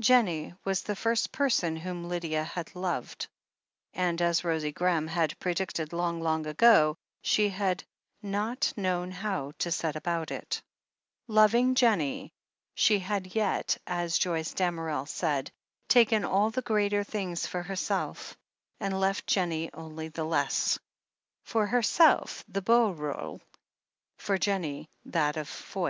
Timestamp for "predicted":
5.38-5.94